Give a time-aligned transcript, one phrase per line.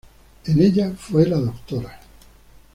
[0.45, 1.99] En ella fue la Dra.